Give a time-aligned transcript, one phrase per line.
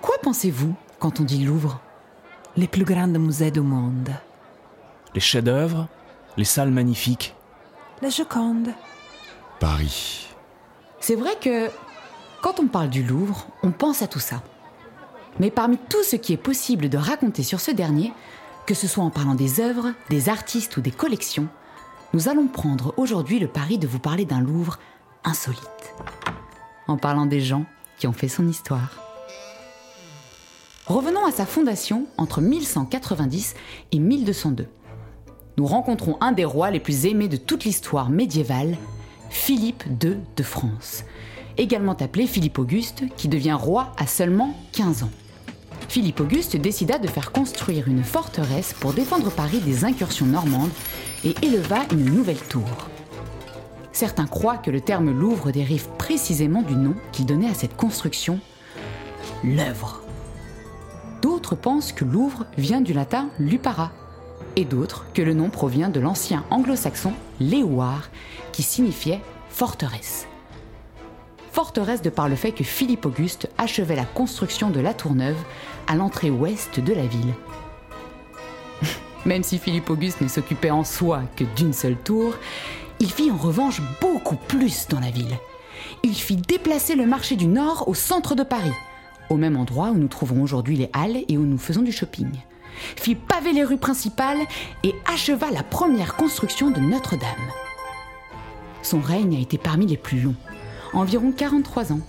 [0.00, 1.80] quoi pensez-vous quand on dit Louvre?
[2.56, 4.10] Les plus grands musées du monde.
[5.14, 5.88] Les chefs-d'œuvre,
[6.36, 7.34] les salles magnifiques?
[8.02, 8.68] La Joconde.
[9.60, 10.28] Paris.
[11.00, 11.68] C'est vrai que
[12.42, 14.42] quand on parle du Louvre, on pense à tout ça.
[15.40, 18.12] Mais parmi tout ce qui est possible de raconter sur ce dernier,
[18.66, 21.48] que ce soit en parlant des œuvres, des artistes ou des collections,
[22.12, 24.78] nous allons prendre aujourd'hui le pari de vous parler d'un Louvre
[25.24, 25.94] insolite.
[26.86, 27.64] En parlant des gens
[27.98, 29.07] qui ont fait son histoire.
[30.88, 33.54] Revenons à sa fondation entre 1190
[33.92, 34.68] et 1202.
[35.58, 38.78] Nous rencontrons un des rois les plus aimés de toute l'histoire médiévale,
[39.28, 41.04] Philippe II de France,
[41.58, 45.10] également appelé Philippe Auguste, qui devient roi à seulement 15 ans.
[45.90, 50.70] Philippe Auguste décida de faire construire une forteresse pour défendre Paris des incursions normandes
[51.22, 52.88] et éleva une nouvelle tour.
[53.92, 58.40] Certains croient que le terme Louvre dérive précisément du nom qu'il donnait à cette construction,
[59.44, 60.07] l'œuvre.
[61.22, 63.90] D'autres pensent que Louvre vient du latin lupara,
[64.56, 68.08] et d'autres que le nom provient de l'ancien anglo-saxon léouard,
[68.52, 70.26] qui signifiait forteresse.
[71.52, 75.38] Forteresse de par le fait que Philippe Auguste achevait la construction de la tour neuve
[75.88, 77.34] à l'entrée ouest de la ville.
[79.26, 82.34] Même si Philippe Auguste ne s'occupait en soi que d'une seule tour,
[83.00, 85.36] il fit en revanche beaucoup plus dans la ville.
[86.04, 88.72] Il fit déplacer le marché du Nord au centre de Paris,
[89.30, 92.30] au même endroit où nous trouvons aujourd'hui les halles et où nous faisons du shopping.
[92.96, 94.46] Fit paver les rues principales
[94.84, 97.28] et acheva la première construction de Notre-Dame.
[98.82, 100.36] Son règne a été parmi les plus longs,
[100.92, 102.00] environ 43 ans,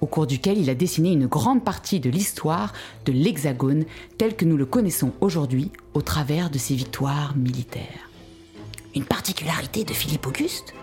[0.00, 2.72] au cours duquel il a dessiné une grande partie de l'histoire
[3.04, 3.84] de l'Hexagone
[4.18, 8.10] tel que nous le connaissons aujourd'hui au travers de ses victoires militaires.
[8.94, 10.74] Une particularité de Philippe Auguste?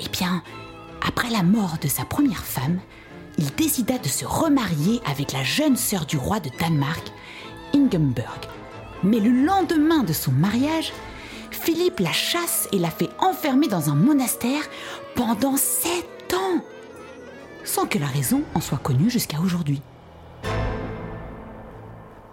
[0.00, 0.42] Eh bien,
[1.06, 2.80] après la mort de sa première femme,
[3.38, 7.12] il décida de se remarier avec la jeune sœur du roi de Danemark,
[7.74, 8.46] Ingemberg.
[9.04, 10.92] Mais le lendemain de son mariage,
[11.50, 14.62] Philippe la chasse et la fait enfermer dans un monastère
[15.14, 16.62] pendant sept ans,
[17.64, 19.80] sans que la raison en soit connue jusqu'à aujourd'hui.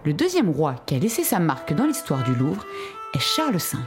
[0.04, 2.66] Le deuxième roi qui a laissé sa marque dans l'histoire du Louvre
[3.14, 3.78] est Charles V.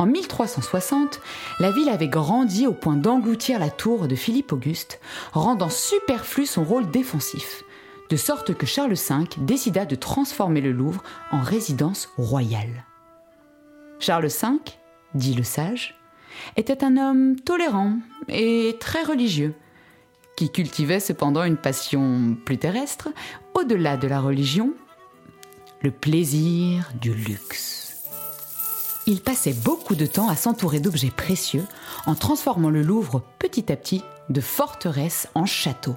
[0.00, 1.20] En 1360,
[1.58, 5.00] la ville avait grandi au point d'engloutir la tour de Philippe Auguste,
[5.32, 7.64] rendant superflu son rôle défensif,
[8.08, 12.84] de sorte que Charles V décida de transformer le Louvre en résidence royale.
[13.98, 14.48] Charles V,
[15.14, 15.98] dit le sage,
[16.56, 17.96] était un homme tolérant
[18.28, 19.54] et très religieux,
[20.36, 23.08] qui cultivait cependant une passion plus terrestre,
[23.54, 24.74] au-delà de la religion,
[25.82, 27.87] le plaisir du luxe.
[29.10, 31.64] Il passait beaucoup de temps à s'entourer d'objets précieux
[32.04, 35.96] en transformant le Louvre petit à petit de forteresse en château,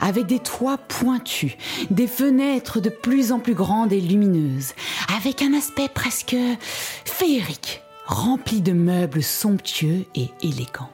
[0.00, 1.56] avec des toits pointus,
[1.92, 4.72] des fenêtres de plus en plus grandes et lumineuses,
[5.16, 6.34] avec un aspect presque
[7.04, 10.90] féerique, rempli de meubles somptueux et élégants.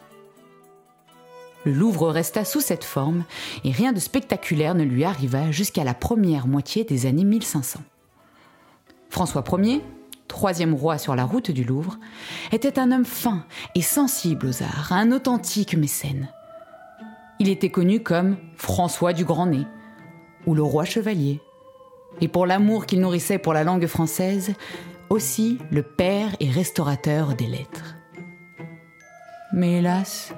[1.64, 3.24] Le Louvre resta sous cette forme
[3.64, 7.80] et rien de spectaculaire ne lui arriva jusqu'à la première moitié des années 1500.
[9.08, 9.80] François Ier,
[10.34, 11.96] troisième roi sur la route du Louvre,
[12.50, 13.44] était un homme fin
[13.76, 16.28] et sensible aux arts, un authentique mécène.
[17.38, 19.64] Il était connu comme François du Grand Nez
[20.44, 21.40] ou le roi chevalier.
[22.20, 24.54] Et pour l'amour qu'il nourrissait pour la langue française,
[25.08, 27.94] aussi le père et restaurateur des lettres.
[29.52, 30.34] Mais hélas,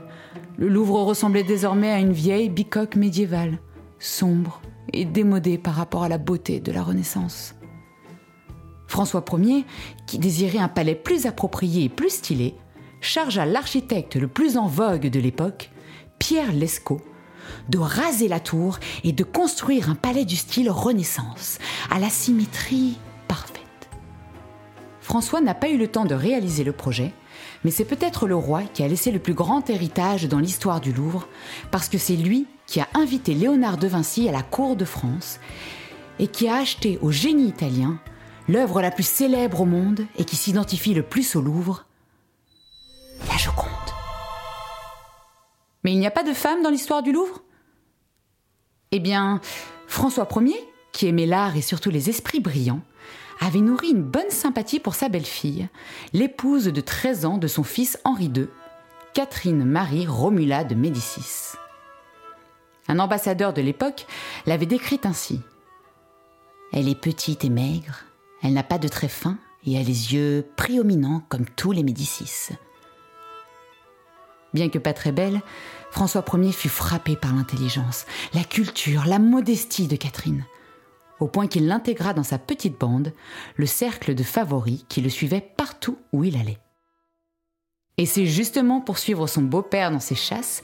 [0.59, 3.61] le Louvre ressemblait désormais à une vieille bicoque médiévale,
[3.99, 4.61] sombre
[4.93, 7.56] et démodée par rapport à la beauté de la Renaissance.
[8.87, 9.65] François Ier,
[10.07, 12.55] qui désirait un palais plus approprié et plus stylé,
[13.01, 15.71] chargea l'architecte le plus en vogue de l'époque,
[16.19, 17.01] Pierre Lescaut,
[17.69, 21.59] de raser la tour et de construire un palais du style Renaissance,
[21.91, 22.99] à la symétrie
[23.29, 23.63] parfaite.
[25.01, 27.13] François n'a pas eu le temps de réaliser le projet,
[27.65, 30.93] mais c'est peut-être le roi qui a laissé le plus grand héritage dans l'histoire du
[30.93, 31.29] Louvre,
[31.71, 35.39] parce que c'est lui qui a invité Léonard de Vinci à la cour de France
[36.19, 38.01] et qui a acheté au génie italien
[38.48, 41.84] l'œuvre la plus célèbre au monde et qui s'identifie le plus au Louvre,
[43.28, 43.71] la Joconde.
[45.84, 47.43] Mais il n'y a pas de femme dans l'histoire du Louvre?
[48.93, 49.41] Eh bien,
[49.87, 50.57] François Ier,
[50.93, 52.83] qui aimait l'art et surtout les esprits brillants,
[53.41, 55.69] avait nourri une bonne sympathie pour sa belle-fille,
[56.13, 58.48] l'épouse de 13 ans de son fils Henri II,
[59.13, 61.57] Catherine Marie Romula de Médicis.
[62.89, 64.07] Un ambassadeur de l'époque
[64.47, 65.41] l'avait décrite ainsi.
[66.72, 68.04] Elle est petite et maigre,
[68.42, 72.54] elle n'a pas de traits fins et a les yeux préominents comme tous les Médicis.
[74.54, 75.42] Bien que pas très belle,
[75.91, 80.44] François Ier fut frappé par l'intelligence, la culture, la modestie de Catherine,
[81.21, 83.12] au point qu'il l'intégra dans sa petite bande,
[83.56, 86.59] le cercle de favoris qui le suivait partout où il allait.
[87.98, 90.62] Et c'est justement pour suivre son beau-père dans ses chasses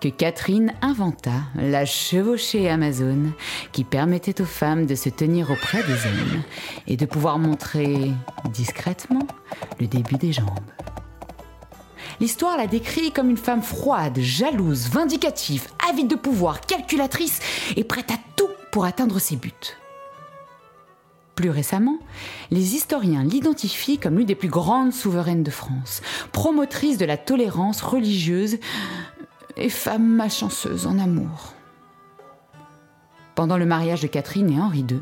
[0.00, 3.32] que Catherine inventa la chevauchée amazone
[3.72, 6.42] qui permettait aux femmes de se tenir auprès des hommes
[6.86, 8.10] et de pouvoir montrer
[8.52, 9.26] discrètement
[9.80, 10.48] le début des jambes.
[12.20, 17.40] L'histoire la décrit comme une femme froide, jalouse, vindicative, avide de pouvoir, calculatrice
[17.76, 19.52] et prête à tout pour atteindre ses buts.
[21.34, 21.98] Plus récemment,
[22.52, 26.00] les historiens l'identifient comme l'une des plus grandes souveraines de France,
[26.30, 28.58] promotrice de la tolérance religieuse
[29.56, 31.54] et femme malchanceuse en amour.
[33.34, 35.00] Pendant le mariage de Catherine et Henri II,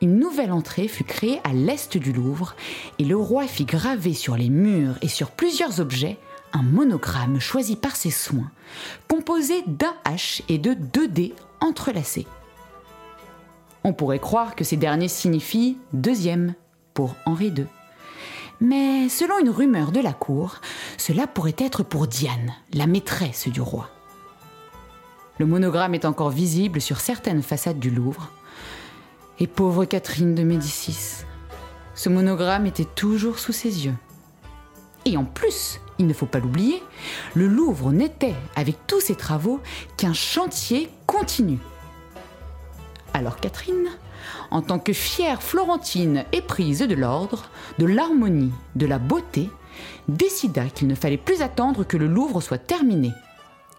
[0.00, 2.54] une nouvelle entrée fut créée à l'est du Louvre
[2.98, 6.18] et le roi fit graver sur les murs et sur plusieurs objets
[6.52, 8.50] un monogramme choisi par ses soins,
[9.08, 12.26] composé d'un H et de deux D entrelacés.
[13.84, 16.54] On pourrait croire que ces derniers signifient deuxième
[16.94, 17.66] pour Henri II.
[18.60, 20.60] Mais selon une rumeur de la cour,
[20.98, 23.88] cela pourrait être pour Diane, la maîtresse du roi.
[25.38, 28.30] Le monogramme est encore visible sur certaines façades du Louvre.
[29.38, 31.24] Et pauvre Catherine de Médicis,
[31.94, 33.94] ce monogramme était toujours sous ses yeux.
[35.06, 36.82] Et en plus, il ne faut pas l'oublier,
[37.34, 39.60] le Louvre n'était, avec tous ses travaux,
[39.96, 41.58] qu'un chantier continu.
[43.14, 43.88] Alors Catherine,
[44.50, 47.48] en tant que fière Florentine éprise de l'ordre,
[47.78, 49.50] de l'harmonie, de la beauté,
[50.08, 53.12] décida qu'il ne fallait plus attendre que le Louvre soit terminé.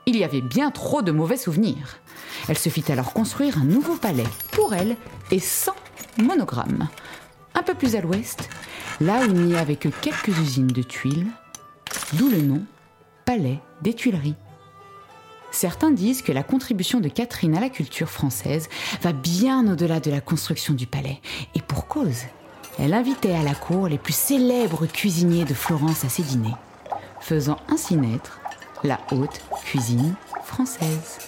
[0.06, 2.00] Il y avait bien trop de mauvais souvenirs.
[2.48, 4.96] Elle se fit alors construire un nouveau palais pour elle
[5.30, 5.76] et sans
[6.18, 6.88] monogramme.
[7.54, 8.50] Un peu plus à l'ouest,
[9.00, 11.28] là où il n'y avait que quelques usines de tuiles,
[12.14, 12.64] d'où le nom
[13.26, 14.36] Palais des Tuileries.
[15.52, 18.70] Certains disent que la contribution de Catherine à la culture française
[19.02, 21.20] va bien au-delà de la construction du palais.
[21.56, 22.24] Et pour cause,
[22.80, 26.56] elle invitait à la cour les plus célèbres cuisiniers de Florence à ses dîners,
[27.20, 28.40] faisant ainsi naître
[28.84, 30.16] la haute cuisine
[30.46, 31.20] française.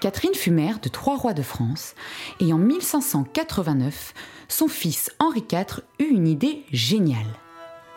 [0.00, 1.94] Catherine fut mère de trois rois de France
[2.38, 4.14] et en 1589,
[4.48, 7.26] son fils Henri IV eut une idée géniale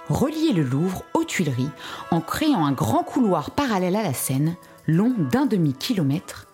[0.10, 1.70] relier le Louvre aux Tuileries
[2.12, 4.56] en créant un grand couloir parallèle à la Seine,
[4.88, 6.48] long d'un demi-kilomètre,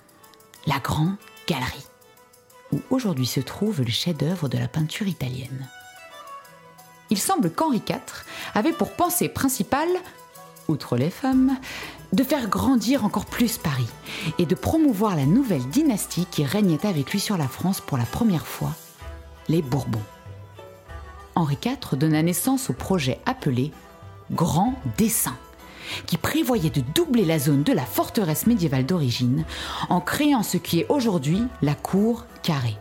[0.66, 1.16] la Grande
[1.48, 1.88] Galerie,
[2.72, 5.68] où aujourd'hui se trouve le chef-d'œuvre de la peinture italienne.
[7.10, 9.90] Il semble qu'Henri IV avait pour pensée principale,
[10.68, 11.58] outre les femmes,
[12.14, 13.88] de faire grandir encore plus Paris
[14.38, 18.06] et de promouvoir la nouvelle dynastie qui régnait avec lui sur la France pour la
[18.06, 18.74] première fois,
[19.48, 20.04] les Bourbons.
[21.38, 23.72] Henri IV donna naissance au projet appelé
[24.32, 25.38] Grand Dessin,
[26.08, 29.46] qui prévoyait de doubler la zone de la forteresse médiévale d'origine
[29.90, 32.78] en créant ce qui est aujourd'hui la cour carrée.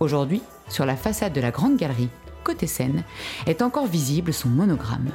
[0.00, 2.10] Aujourd'hui, sur la façade de la Grande Galerie,
[2.44, 3.04] côté Seine,
[3.46, 5.10] est encore visible son monogramme.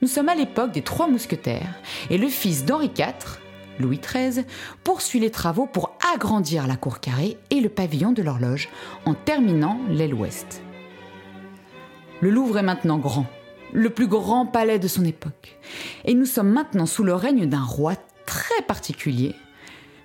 [0.00, 1.74] Nous sommes à l'époque des Trois Mousquetaires
[2.08, 3.40] et le fils d'Henri IV,
[3.82, 4.44] Louis XIII,
[4.84, 8.68] poursuit les travaux pour agrandir la cour carrée et le pavillon de l'horloge
[9.04, 10.62] en terminant l'aile ouest.
[12.20, 13.26] Le Louvre est maintenant grand,
[13.72, 15.58] le plus grand palais de son époque,
[16.04, 17.94] et nous sommes maintenant sous le règne d'un roi
[18.26, 19.34] très particulier,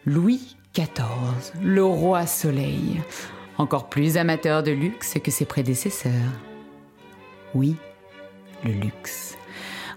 [0.06, 3.02] Louis XIV, le roi soleil,
[3.58, 6.12] encore plus amateur de luxe que ses prédécesseurs.
[7.54, 7.76] Oui,
[8.64, 9.38] le luxe,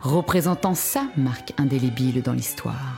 [0.00, 2.96] représentant sa marque indélébile dans l'histoire.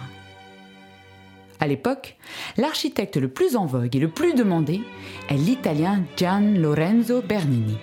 [1.62, 2.16] À l'époque,
[2.56, 4.80] l'architecte le plus en vogue et le plus demandé
[5.28, 7.78] est l'italien Gian Lorenzo Bernini,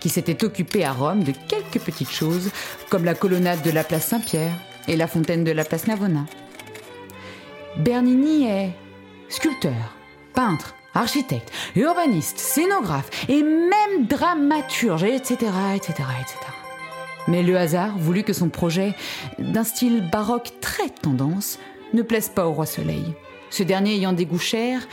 [0.00, 2.50] qui s'était occupé à Rome de quelques petites choses
[2.88, 4.54] comme la colonnade de la place Saint-Pierre
[4.88, 6.24] et la fontaine de la place Navona.
[7.76, 8.70] Bernini est
[9.28, 9.98] sculpteur,
[10.32, 16.36] peintre, architecte, urbaniste, scénographe et même dramaturge, etc., etc., etc.
[17.28, 18.94] Mais le hasard voulut que son projet,
[19.38, 21.58] d'un style baroque très tendance,
[21.92, 23.14] ne plaisent pas au roi Soleil,
[23.50, 24.86] ce dernier ayant des goûts chers,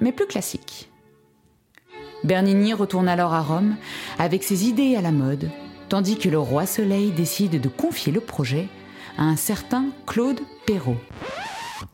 [0.00, 0.90] mais plus classiques.
[2.24, 3.76] Bernini retourne alors à Rome
[4.18, 5.50] avec ses idées à la mode,
[5.88, 8.68] tandis que le roi Soleil décide de confier le projet
[9.16, 11.00] à un certain Claude Perrault.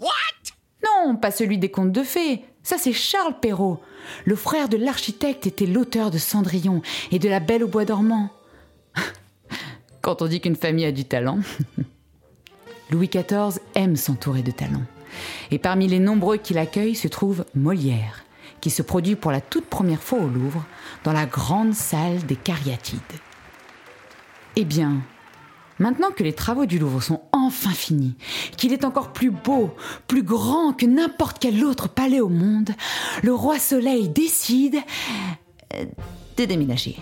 [0.01, 0.11] What?
[0.85, 3.81] Non, pas celui des contes de fées, ça c'est Charles Perrault.
[4.25, 6.83] Le frère de l'architecte était l'auteur de Cendrillon
[7.13, 8.31] et de La Belle au bois dormant.
[10.03, 11.39] Quand on dit qu'une famille a du talent.
[12.91, 14.85] Louis XIV aime s'entourer de talents.
[15.51, 18.25] Et parmi les nombreux qui l'accueillent se trouve Molière,
[18.61, 20.65] qui se produit pour la toute première fois au Louvre,
[21.05, 23.01] dans la grande salle des Cariatides.
[24.57, 25.03] Eh bien,
[25.79, 28.15] Maintenant que les travaux du Louvre sont enfin finis,
[28.57, 29.75] qu'il est encore plus beau,
[30.07, 32.71] plus grand que n'importe quel autre palais au monde,
[33.23, 34.79] le roi Soleil décide
[35.75, 35.85] euh,
[36.39, 36.97] de déménager.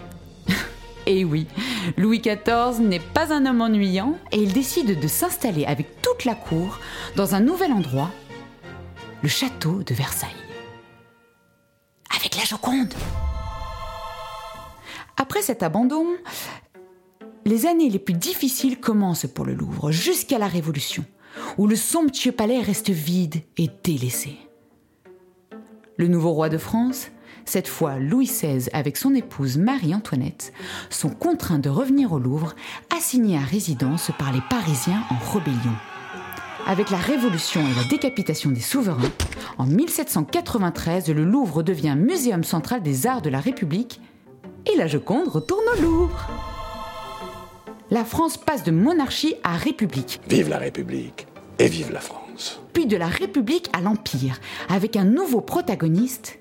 [1.06, 1.46] Et oui,
[1.98, 6.34] Louis XIV n'est pas un homme ennuyant et il décide de s'installer avec toute la
[6.34, 6.80] cour
[7.14, 8.10] dans un nouvel endroit,
[9.22, 10.30] le château de Versailles.
[12.16, 12.94] Avec la Joconde.
[15.18, 16.06] Après cet abandon,
[17.44, 21.04] les années les plus difficiles commencent pour le Louvre jusqu'à la Révolution,
[21.58, 24.38] où le somptueux palais reste vide et délaissé.
[25.96, 27.10] Le nouveau roi de France,
[27.44, 30.52] cette fois Louis XVI avec son épouse Marie-Antoinette,
[30.90, 32.54] sont contraints de revenir au Louvre,
[32.96, 35.74] assignés à résidence par les Parisiens en rébellion.
[36.66, 39.10] Avec la Révolution et la décapitation des souverains,
[39.58, 44.00] en 1793, le Louvre devient Muséum central des arts de la République
[44.72, 46.28] et la Joconde retourne au Louvre.
[47.90, 51.26] La France passe de monarchie à république, Vive la République
[51.58, 52.60] et vive la France.
[52.72, 56.38] puis de la République à l'Empire, avec un nouveau protagoniste,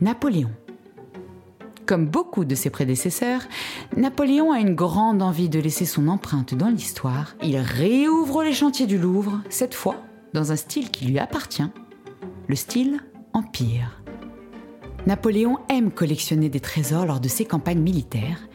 [0.00, 0.50] Napoléon.
[1.84, 3.42] Comme beaucoup de ses prédécesseurs,
[3.98, 7.34] Napoléon a une grande envie de laisser son empreinte dans l'histoire.
[7.42, 9.96] Il réouvre les chantiers du Louvre, cette fois
[10.32, 11.68] dans un style qui lui appartient,
[12.48, 13.00] le style
[13.34, 14.02] Empire.
[15.06, 18.48] Napoléon aime collectionner des trésors lors de ses campagnes militaires,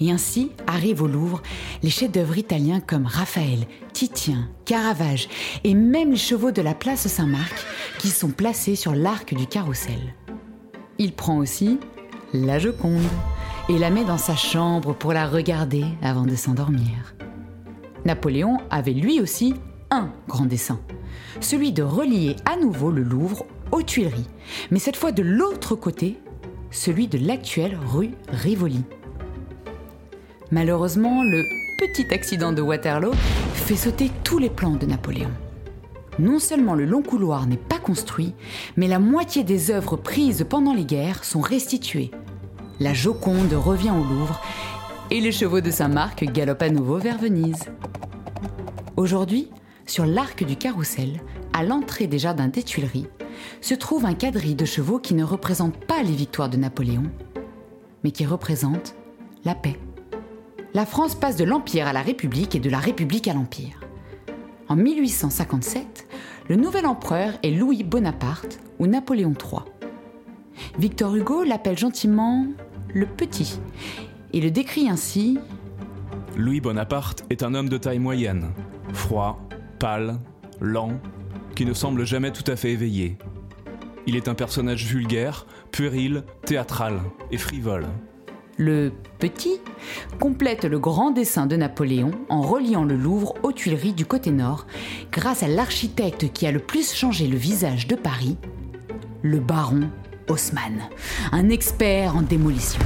[0.00, 1.42] et ainsi arrivent au Louvre
[1.84, 5.28] les chefs-d'œuvre italiens comme Raphaël, Titien, Caravage
[5.62, 7.54] et même les chevaux de la place Saint-Marc
[7.98, 10.14] qui sont placés sur l'arc du carrousel.
[11.00, 11.78] Il prend aussi
[12.34, 13.00] la Joconde
[13.68, 17.14] et la met dans sa chambre pour la regarder avant de s'endormir.
[18.04, 19.54] Napoléon avait lui aussi
[19.90, 20.80] un grand dessein,
[21.40, 24.28] celui de relier à nouveau le Louvre aux Tuileries,
[24.70, 26.18] mais cette fois de l'autre côté,
[26.70, 28.82] celui de l'actuelle rue Rivoli.
[30.50, 31.44] Malheureusement, le
[31.78, 33.12] petit accident de Waterloo
[33.54, 35.30] fait sauter tous les plans de Napoléon.
[36.18, 38.34] Non seulement le long couloir n'est pas construit,
[38.76, 42.10] mais la moitié des œuvres prises pendant les guerres sont restituées.
[42.80, 44.40] La Joconde revient au Louvre
[45.10, 47.64] et les chevaux de Saint-Marc galopent à nouveau vers Venise.
[48.96, 49.48] Aujourd'hui,
[49.86, 51.20] sur l'arc du carrousel,
[51.52, 53.06] à l'entrée des jardins des Tuileries,
[53.60, 57.04] se trouve un quadrille de chevaux qui ne représente pas les victoires de Napoléon,
[58.02, 58.96] mais qui représente
[59.44, 59.78] la paix.
[60.74, 63.80] La France passe de l'Empire à la République et de la République à l'Empire.
[64.68, 66.07] En 1857,
[66.48, 69.60] le nouvel empereur est Louis Bonaparte ou Napoléon III.
[70.78, 72.46] Victor Hugo l'appelle gentiment
[72.94, 73.60] le Petit
[74.32, 75.38] et le décrit ainsi
[76.36, 78.50] Louis Bonaparte est un homme de taille moyenne,
[78.92, 79.46] froid,
[79.78, 80.18] pâle,
[80.60, 80.92] lent,
[81.54, 83.18] qui ne semble jamais tout à fait éveillé.
[84.06, 87.00] Il est un personnage vulgaire, puéril, théâtral
[87.30, 87.86] et frivole.
[88.58, 89.60] Le Petit
[90.18, 94.66] complète le grand dessin de Napoléon en reliant le Louvre aux Tuileries du côté nord
[95.12, 98.36] grâce à l'architecte qui a le plus changé le visage de Paris,
[99.22, 99.90] le baron
[100.28, 100.88] Haussmann,
[101.30, 102.80] un expert en démolition.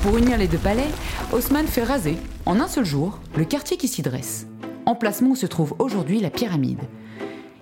[0.00, 0.88] Pour unir les deux palais,
[1.32, 2.16] Haussmann fait raser,
[2.46, 4.46] en un seul jour, le quartier qui s'y dresse,
[4.86, 6.80] emplacement où se trouve aujourd'hui la pyramide.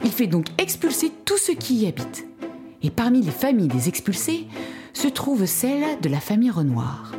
[0.04, 2.24] Il fait donc expulser tous ceux qui y habitent.
[2.82, 4.46] Et parmi les familles des expulsés
[4.92, 7.12] se trouve celle de la famille Renoir.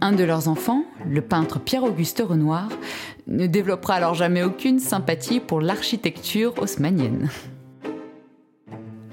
[0.00, 2.68] Un de leurs enfants, le peintre Pierre-Auguste Renoir,
[3.26, 7.30] ne développera alors jamais aucune sympathie pour l'architecture haussmannienne.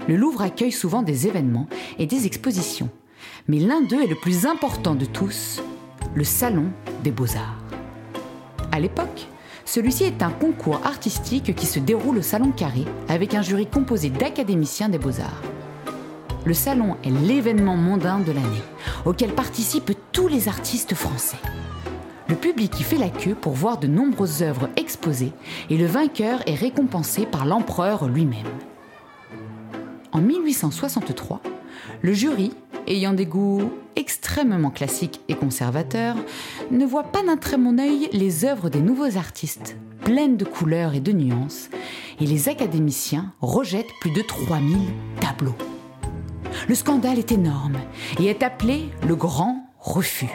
[0.07, 1.67] Le Louvre accueille souvent des événements
[1.99, 2.89] et des expositions,
[3.47, 5.61] mais l'un d'eux est le plus important de tous,
[6.15, 6.65] le Salon
[7.03, 7.63] des Beaux-Arts.
[8.71, 9.27] À l'époque,
[9.65, 14.09] celui-ci est un concours artistique qui se déroule au Salon Carré avec un jury composé
[14.09, 15.43] d'académiciens des Beaux-Arts.
[16.45, 18.63] Le salon est l'événement mondain de l'année,
[19.05, 21.37] auquel participent tous les artistes français.
[22.29, 25.33] Le public y fait la queue pour voir de nombreuses œuvres exposées
[25.69, 28.45] et le vainqueur est récompensé par l'empereur lui-même.
[30.11, 31.41] En 1863,
[32.01, 32.53] le jury,
[32.87, 36.15] ayant des goûts extrêmement classiques et conservateurs,
[36.71, 40.93] ne voit pas d'un très bon œil les œuvres des nouveaux artistes, pleines de couleurs
[40.93, 41.69] et de nuances,
[42.21, 44.77] et les académiciens rejettent plus de 3000
[45.19, 45.55] tableaux.
[46.69, 47.79] Le scandale est énorme
[48.19, 50.29] et est appelé le grand refus.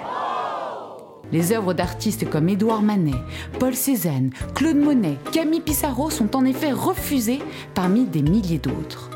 [1.30, 3.14] Les œuvres d'artistes comme Édouard Manet,
[3.60, 7.38] Paul Cézanne, Claude Monet, Camille Pissarro sont en effet refusées
[7.74, 9.10] parmi des milliers d'autres.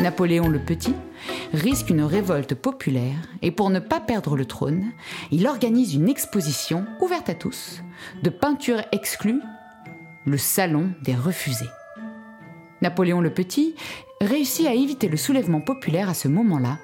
[0.00, 0.96] Napoléon le Petit
[1.52, 4.90] risque une révolte populaire et pour ne pas perdre le trône,
[5.30, 7.84] il organise une exposition ouverte à tous,
[8.24, 9.42] de peintures exclues,
[10.26, 11.70] le Salon des refusés.
[12.82, 13.76] Napoléon le Petit
[14.24, 16.78] réussit à éviter le soulèvement populaire à ce moment-là,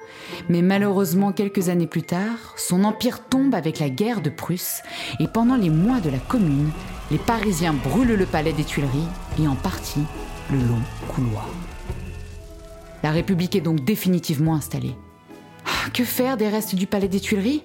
[0.49, 4.81] mais malheureusement quelques années plus tard, son empire tombe avec la guerre de Prusse
[5.19, 6.71] et pendant les mois de la Commune,
[7.09, 9.07] les Parisiens brûlent le palais des Tuileries
[9.41, 10.03] et en partie
[10.51, 11.49] le long couloir.
[13.03, 14.95] La République est donc définitivement installée.
[15.65, 17.63] Ah, que faire des restes du palais des Tuileries?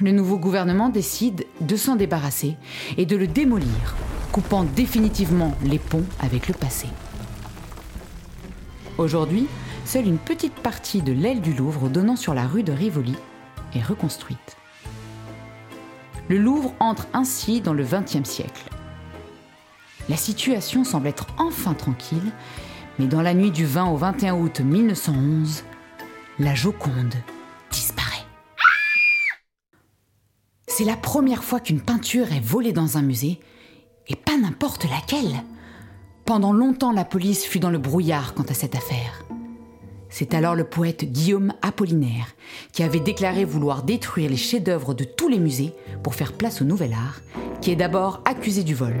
[0.00, 2.56] Le nouveau gouvernement décide de s'en débarrasser
[2.96, 3.96] et de le démolir,
[4.32, 6.88] coupant définitivement les ponts avec le passé.
[9.02, 9.48] Aujourd'hui,
[9.84, 13.16] seule une petite partie de l'aile du Louvre donnant sur la rue de Rivoli
[13.74, 14.56] est reconstruite.
[16.28, 18.62] Le Louvre entre ainsi dans le XXe siècle.
[20.08, 22.30] La situation semble être enfin tranquille,
[23.00, 25.64] mais dans la nuit du 20 au 21 août 1911,
[26.38, 27.16] la Joconde
[27.72, 28.24] disparaît.
[30.68, 33.40] C'est la première fois qu'une peinture est volée dans un musée,
[34.06, 35.42] et pas n'importe laquelle.
[36.24, 39.24] Pendant longtemps, la police fut dans le brouillard quant à cette affaire.
[40.08, 42.36] C'est alors le poète Guillaume Apollinaire
[42.72, 46.64] qui avait déclaré vouloir détruire les chefs-d'œuvre de tous les musées pour faire place au
[46.64, 47.20] nouvel art,
[47.60, 48.94] qui est d'abord accusé du vol.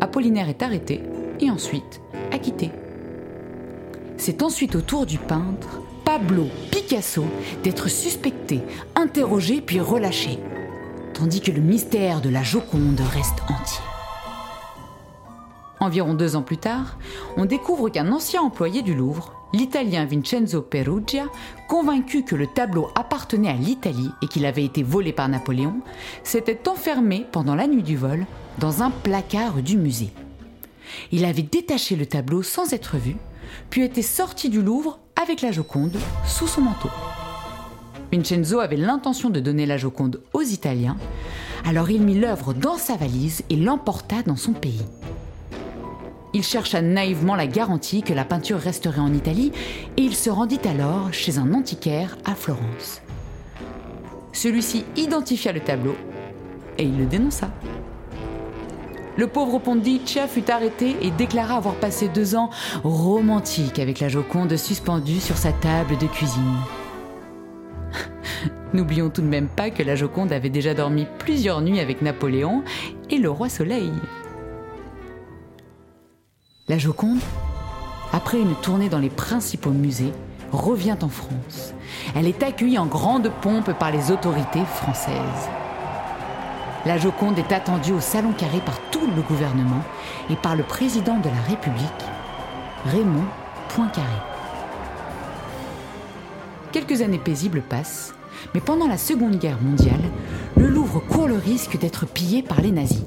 [0.00, 1.02] Apollinaire est arrêté
[1.40, 2.00] et ensuite
[2.30, 2.70] acquitté.
[4.18, 7.24] C'est ensuite au tour du peintre Pablo Picasso
[7.64, 8.60] d'être suspecté,
[8.94, 10.38] interrogé puis relâché,
[11.14, 13.87] tandis que le mystère de la Joconde reste entier.
[15.80, 16.98] Environ deux ans plus tard,
[17.36, 21.26] on découvre qu'un ancien employé du Louvre, l'italien Vincenzo Perugia,
[21.68, 25.80] convaincu que le tableau appartenait à l'Italie et qu'il avait été volé par Napoléon,
[26.24, 28.26] s'était enfermé pendant la nuit du vol
[28.58, 30.10] dans un placard du musée.
[31.12, 33.16] Il avait détaché le tableau sans être vu,
[33.70, 36.90] puis était sorti du Louvre avec la Joconde sous son manteau.
[38.12, 40.96] Vincenzo avait l'intention de donner la Joconde aux Italiens,
[41.66, 44.82] alors il mit l'œuvre dans sa valise et l'emporta dans son pays.
[46.34, 49.52] Il chercha naïvement la garantie que la peinture resterait en Italie
[49.96, 53.00] et il se rendit alors chez un antiquaire à Florence.
[54.32, 55.96] Celui-ci identifia le tableau
[56.76, 57.50] et il le dénonça.
[59.16, 62.50] Le pauvre Pondicia fut arrêté et déclara avoir passé deux ans
[62.84, 66.56] romantiques avec la Joconde suspendue sur sa table de cuisine.
[68.74, 72.62] N'oublions tout de même pas que la Joconde avait déjà dormi plusieurs nuits avec Napoléon
[73.10, 73.90] et le roi Soleil.
[76.68, 77.20] La Joconde,
[78.12, 80.12] après une tournée dans les principaux musées,
[80.52, 81.72] revient en France.
[82.14, 85.48] Elle est accueillie en grande pompe par les autorités françaises.
[86.84, 89.82] La Joconde est attendue au Salon Carré par tout le gouvernement
[90.28, 92.04] et par le président de la République,
[92.84, 93.24] Raymond
[93.70, 94.06] Poincaré.
[96.70, 98.12] Quelques années paisibles passent,
[98.54, 100.02] mais pendant la Seconde Guerre mondiale,
[100.54, 103.06] le Louvre court le risque d'être pillé par les nazis.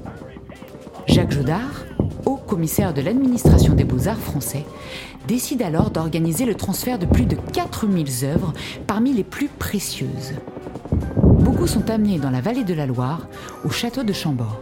[1.06, 1.84] Jacques Jodard,
[2.26, 4.64] haut commissaire de l'administration des beaux-arts français,
[5.26, 8.52] décide alors d'organiser le transfert de plus de 4000 œuvres
[8.86, 10.34] parmi les plus précieuses.
[11.24, 13.26] Beaucoup sont amenés dans la vallée de la Loire,
[13.64, 14.60] au château de Chambord.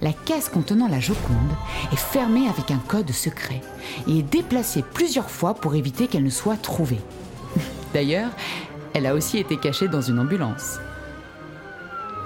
[0.00, 1.36] La caisse contenant la Joconde
[1.92, 3.60] est fermée avec un code secret
[4.08, 6.98] et est déplacée plusieurs fois pour éviter qu'elle ne soit trouvée.
[7.94, 8.30] D'ailleurs,
[8.94, 10.78] elle a aussi été cachée dans une ambulance.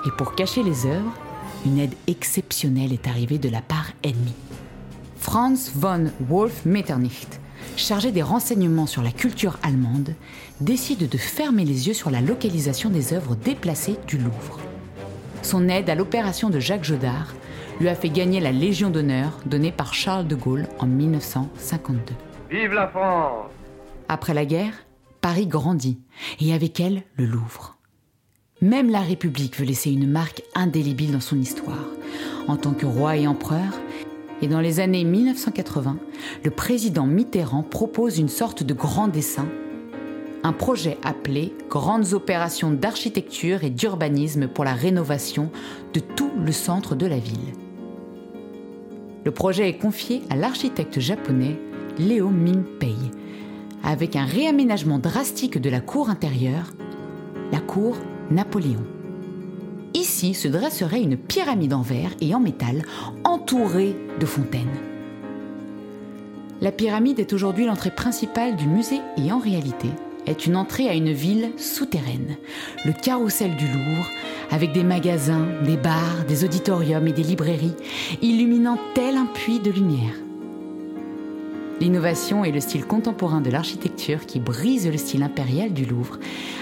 [0.06, 1.12] Et pour cacher les œuvres,
[1.66, 3.75] une aide exceptionnelle est arrivée de la part
[5.16, 7.26] Franz von Wolf-Metternich,
[7.76, 10.14] chargé des renseignements sur la culture allemande,
[10.60, 14.60] décide de fermer les yeux sur la localisation des œuvres déplacées du Louvre.
[15.42, 17.34] Son aide à l'opération de Jacques Jodard
[17.80, 22.14] lui a fait gagner la Légion d'honneur donnée par Charles de Gaulle en 1952.
[22.50, 23.50] Vive la France
[24.08, 24.72] Après la guerre,
[25.20, 25.98] Paris grandit,
[26.40, 27.76] et avec elle le Louvre.
[28.62, 31.84] Même la République veut laisser une marque indélébile dans son histoire.
[32.48, 33.72] En tant que roi et empereur,
[34.42, 35.96] et dans les années 1980,
[36.44, 39.46] le président Mitterrand propose une sorte de grand dessin,
[40.42, 45.50] un projet appelé Grandes opérations d'architecture et d'urbanisme pour la rénovation
[45.92, 47.52] de tout le centre de la ville.
[49.24, 51.58] Le projet est confié à l'architecte japonais
[51.98, 52.94] Leo Min-pei,
[53.82, 56.72] avec un réaménagement drastique de la cour intérieure,
[57.50, 57.96] la cour
[58.30, 58.95] Napoléon.
[60.16, 62.84] Se dresserait une pyramide en verre et en métal
[63.24, 64.78] entourée de fontaines.
[66.62, 69.88] La pyramide est aujourd'hui l'entrée principale du musée et en réalité
[70.26, 72.36] est une entrée à une ville souterraine,
[72.86, 74.10] le carrousel du Louvre,
[74.50, 77.76] avec des magasins, des bars, des auditoriums et des librairies,
[78.22, 80.14] illuminant tel un puits de lumière.
[81.78, 86.18] L'innovation et le style contemporain de l'architecture qui brise le style impérial du Louvre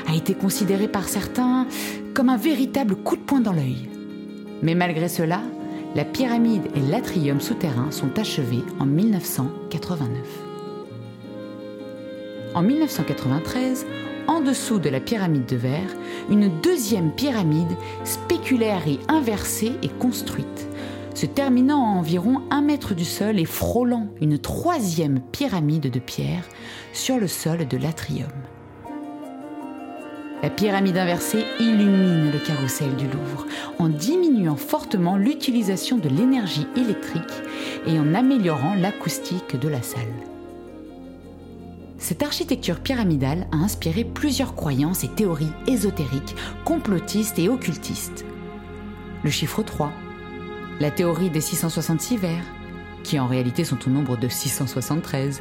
[0.08, 1.68] a été considéré par certains
[2.14, 3.88] comme un véritable coup de poing dans l'œil.
[4.62, 5.42] Mais malgré cela,
[5.94, 10.10] La pyramide et l'atrium souterrain sont achevés en 1989.
[12.52, 13.86] En 1993,
[14.26, 15.94] en dessous de la pyramide de verre,
[16.30, 20.68] une deuxième pyramide spéculaire et inversée est construite,
[21.14, 26.44] se terminant à environ un mètre du sol et frôlant une troisième pyramide de pierre
[26.92, 28.32] sur le sol de l'atrium.
[30.44, 33.46] La pyramide inversée illumine le carrousel du Louvre
[33.78, 37.22] en diminuant fortement l'utilisation de l'énergie électrique
[37.86, 40.02] et en améliorant l'acoustique de la salle.
[41.96, 48.26] Cette architecture pyramidale a inspiré plusieurs croyances et théories ésotériques, complotistes et occultistes.
[49.22, 49.92] Le chiffre 3,
[50.78, 52.44] la théorie des 666 vers,
[53.02, 55.40] qui en réalité sont au nombre de 673,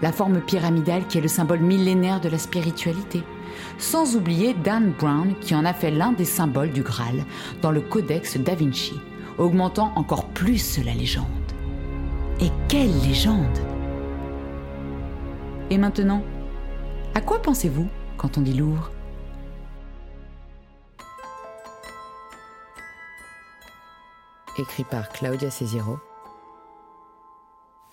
[0.00, 3.22] la forme pyramidale qui est le symbole millénaire de la spiritualité,
[3.78, 7.24] sans oublier Dan Brown qui en a fait l'un des symboles du Graal
[7.62, 8.94] dans le Codex Da Vinci,
[9.38, 11.26] augmentant encore plus la légende.
[12.40, 13.58] Et quelle légende
[15.70, 16.22] Et maintenant,
[17.14, 18.90] à quoi pensez-vous quand on dit Louvre?
[24.56, 25.98] Écrit par Claudia Cesiro,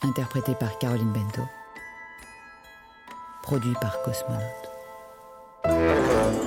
[0.04, 1.41] interprété par Caroline Bento,
[3.41, 4.61] produit par Cosmonaut.
[5.63, 6.40] Música